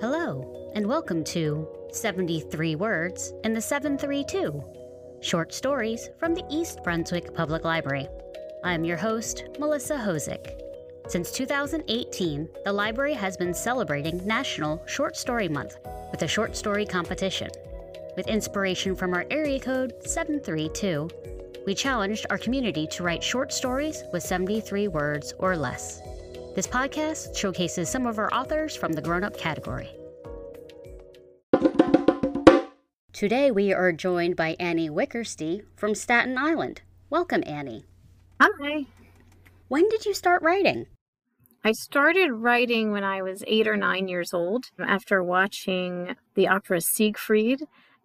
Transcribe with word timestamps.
Hello, 0.00 0.72
and 0.74 0.84
welcome 0.84 1.22
to 1.24 1.68
73 1.92 2.74
Words 2.74 3.32
in 3.44 3.54
the 3.54 3.60
732 3.60 4.62
Short 5.20 5.54
Stories 5.54 6.10
from 6.18 6.34
the 6.34 6.42
East 6.50 6.82
Brunswick 6.82 7.32
Public 7.32 7.64
Library. 7.64 8.08
I'm 8.64 8.84
your 8.84 8.96
host, 8.96 9.44
Melissa 9.58 9.94
Hosick. 9.94 10.60
Since 11.06 11.30
2018, 11.30 12.48
the 12.64 12.72
library 12.72 13.14
has 13.14 13.36
been 13.36 13.54
celebrating 13.54 14.26
National 14.26 14.84
Short 14.86 15.16
Story 15.16 15.48
Month 15.48 15.76
with 16.10 16.22
a 16.22 16.28
short 16.28 16.56
story 16.56 16.84
competition. 16.84 17.50
With 18.16 18.26
inspiration 18.26 18.96
from 18.96 19.14
our 19.14 19.24
area 19.30 19.60
code 19.60 19.94
732, 20.00 21.08
we 21.66 21.74
challenged 21.74 22.26
our 22.30 22.38
community 22.38 22.88
to 22.88 23.04
write 23.04 23.22
short 23.22 23.52
stories 23.52 24.02
with 24.12 24.24
73 24.24 24.88
words 24.88 25.34
or 25.38 25.56
less. 25.56 26.02
This 26.54 26.68
podcast 26.68 27.36
showcases 27.36 27.90
some 27.90 28.06
of 28.06 28.16
our 28.16 28.32
authors 28.32 28.76
from 28.76 28.92
the 28.92 29.02
grown 29.02 29.24
up 29.24 29.36
category. 29.36 29.88
Today 33.12 33.50
we 33.50 33.72
are 33.72 33.90
joined 33.90 34.36
by 34.36 34.54
Annie 34.60 34.88
Wickersty 34.88 35.62
from 35.74 35.96
Staten 35.96 36.38
Island. 36.38 36.82
Welcome, 37.10 37.42
Annie. 37.44 37.86
Hi. 38.40 38.86
When 39.66 39.88
did 39.88 40.06
you 40.06 40.14
start 40.14 40.42
writing? 40.42 40.86
I 41.64 41.72
started 41.72 42.30
writing 42.30 42.92
when 42.92 43.02
I 43.02 43.20
was 43.20 43.42
eight 43.48 43.66
or 43.66 43.76
nine 43.76 44.06
years 44.06 44.32
old 44.32 44.66
after 44.78 45.24
watching 45.24 46.14
the 46.36 46.46
opera 46.46 46.80
Siegfried 46.80 47.62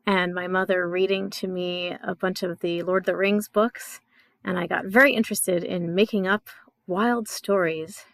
and 0.07 0.33
my 0.33 0.47
mother 0.47 0.89
reading 0.89 1.29
to 1.31 1.47
me 1.47 1.95
a 2.03 2.15
bunch 2.15 2.41
of 2.41 2.61
the 2.61 2.81
Lord 2.81 3.03
of 3.03 3.05
the 3.05 3.15
Rings 3.15 3.47
books. 3.47 4.01
And 4.43 4.57
I 4.57 4.65
got 4.65 4.85
very 4.85 5.13
interested 5.13 5.63
in 5.63 5.93
making 5.93 6.25
up 6.25 6.49
wild 6.87 7.27
stories. 7.27 8.05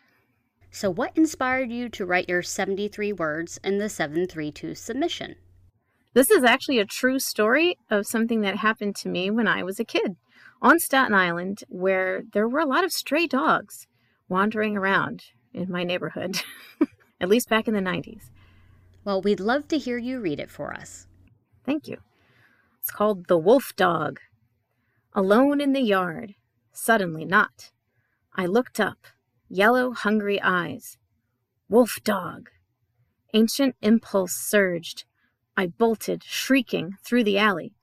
So, 0.75 0.91
what 0.91 1.15
inspired 1.15 1.71
you 1.71 1.87
to 1.87 2.05
write 2.05 2.27
your 2.27 2.43
73 2.43 3.13
words 3.13 3.57
in 3.63 3.77
the 3.77 3.87
732 3.87 4.75
submission? 4.75 5.35
This 6.13 6.29
is 6.29 6.43
actually 6.43 6.79
a 6.79 6.85
true 6.85 7.17
story 7.17 7.77
of 7.89 8.05
something 8.05 8.41
that 8.41 8.57
happened 8.57 8.97
to 8.97 9.07
me 9.07 9.31
when 9.31 9.47
I 9.47 9.63
was 9.63 9.79
a 9.79 9.85
kid 9.85 10.17
on 10.61 10.79
Staten 10.79 11.13
Island, 11.13 11.63
where 11.69 12.23
there 12.33 12.49
were 12.49 12.59
a 12.59 12.65
lot 12.65 12.83
of 12.83 12.91
stray 12.91 13.25
dogs 13.25 13.87
wandering 14.27 14.75
around 14.75 15.23
in 15.53 15.71
my 15.71 15.85
neighborhood, 15.85 16.41
at 17.21 17.29
least 17.29 17.47
back 17.47 17.69
in 17.69 17.73
the 17.73 17.79
90s. 17.79 18.29
Well, 19.05 19.21
we'd 19.21 19.39
love 19.39 19.69
to 19.69 19.77
hear 19.77 19.97
you 19.97 20.19
read 20.19 20.41
it 20.41 20.51
for 20.51 20.73
us. 20.73 21.07
Thank 21.65 21.87
you. 21.87 21.99
It's 22.81 22.91
called 22.91 23.29
The 23.29 23.37
Wolf 23.37 23.71
Dog. 23.77 24.19
Alone 25.13 25.61
in 25.61 25.71
the 25.71 25.79
yard, 25.79 26.35
suddenly 26.73 27.23
not. 27.23 27.71
I 28.35 28.45
looked 28.45 28.81
up, 28.81 29.07
yellow, 29.49 29.91
hungry 29.91 30.41
eyes. 30.41 30.97
Wolf 31.69 31.99
Dog. 32.03 32.49
Ancient 33.33 33.75
impulse 33.81 34.33
surged. 34.33 35.05
I 35.57 35.67
bolted, 35.67 36.23
shrieking, 36.23 36.97
through 37.03 37.23
the 37.23 37.37
alley. 37.37 37.73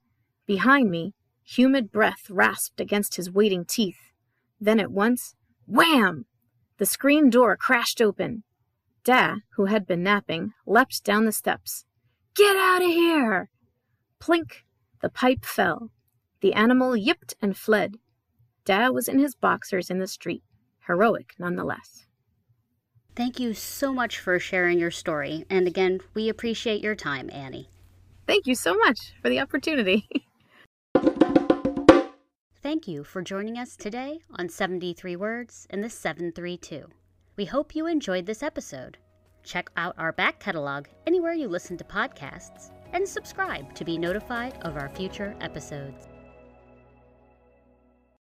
Behind 0.47 0.91
me, 0.91 1.15
humid 1.43 1.91
breath 1.91 2.31
rasped 2.31 2.81
against 2.81 3.17
his 3.17 3.31
waiting 3.31 3.65
teeth. 3.65 4.13
Then 4.61 4.79
at 4.79 4.91
once, 4.91 5.35
wham! 5.67 6.27
The 6.79 6.87
screen 6.87 7.31
door 7.31 7.57
crashed 7.57 8.01
open. 8.01 8.45
Da, 9.05 9.37
who 9.57 9.67
had 9.67 9.87
been 9.87 10.03
napping, 10.03 10.53
leapt 10.67 11.05
down 11.05 11.25
the 11.25 11.33
steps. 11.33 11.85
Get 12.35 12.57
out 12.57 12.83
of 12.83 12.89
here! 12.89 13.51
Plink! 14.21 14.65
The 15.01 15.11
pipe 15.11 15.45
fell. 15.45 15.91
The 16.41 16.55
animal 16.55 16.97
yipped 16.97 17.35
and 17.43 17.57
fled. 17.57 17.99
Da 18.65 18.91
was 18.91 19.09
in 19.09 19.19
his 19.19 19.35
boxers 19.35 19.91
in 19.91 19.99
the 19.99 20.07
street, 20.07 20.43
heroic 20.87 21.35
nonetheless. 21.39 22.07
Thank 23.15 23.39
you 23.39 23.53
so 23.53 23.93
much 23.93 24.19
for 24.19 24.39
sharing 24.39 24.79
your 24.79 24.91
story, 24.91 25.45
and 25.51 25.67
again, 25.67 26.01
we 26.15 26.29
appreciate 26.29 26.83
your 26.83 26.95
time, 26.95 27.29
Annie. 27.31 27.69
Thank 28.27 28.47
you 28.47 28.55
so 28.55 28.75
much 28.75 29.13
for 29.21 29.29
the 29.29 29.41
opportunity. 29.41 30.09
Thank 32.63 32.89
you 32.89 33.05
for 33.05 33.23
joining 33.23 33.59
us 33.59 33.77
today 33.77 34.21
on 34.39 34.49
73 34.49 35.17
Words 35.17 35.67
in 35.69 35.81
the 35.83 35.91
732. 35.91 36.87
We 37.37 37.45
hope 37.45 37.75
you 37.75 37.87
enjoyed 37.87 38.25
this 38.25 38.43
episode. 38.43 38.99
Check 39.43 39.69
out 39.77 39.95
our 39.99 40.13
back 40.13 40.39
catalog 40.39 40.87
anywhere 41.07 41.33
you 41.33 41.49
listen 41.49 41.77
to 41.79 41.85
podcasts 41.85 42.71
and 42.93 43.07
subscribe 43.07 43.75
to 43.75 43.85
be 43.85 43.99
notified 43.99 44.57
of 44.63 44.77
our 44.77 44.89
future 44.89 45.35
episodes. 45.41 46.09